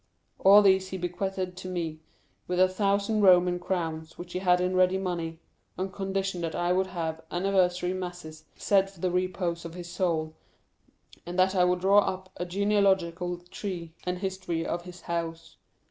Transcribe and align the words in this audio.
All 0.39 0.63
these 0.63 0.87
he 0.87 0.97
bequeathed 0.97 1.55
to 1.57 1.69
me, 1.69 1.99
with 2.47 2.59
a 2.59 2.67
thousand 2.67 3.21
Roman 3.21 3.59
crowns, 3.59 4.17
which 4.17 4.33
he 4.33 4.39
had 4.39 4.59
in 4.59 4.75
ready 4.75 4.97
money, 4.97 5.37
on 5.77 5.91
condition 5.91 6.41
that 6.41 6.55
I 6.55 6.73
would 6.73 6.87
have 6.87 7.21
anniversary 7.29 7.93
masses 7.93 8.45
said 8.55 8.89
for 8.89 8.99
the 8.99 9.11
repose 9.11 9.63
of 9.63 9.75
his 9.75 9.91
soul, 9.91 10.33
and 11.23 11.37
that 11.37 11.53
I 11.53 11.65
would 11.65 11.81
draw 11.81 11.99
up 11.99 12.31
a 12.37 12.47
genealogical 12.47 13.37
tree 13.51 13.93
and 14.03 14.17
history 14.17 14.65
of 14.65 14.85
his 14.85 15.01
house. 15.01 15.57